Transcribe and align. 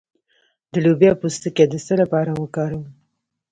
د 0.71 0.73
لوبیا 0.85 1.11
پوستکی 1.21 1.65
د 1.69 1.75
څه 1.85 1.93
لپاره 2.01 2.31
وکاروم؟ 2.41 2.85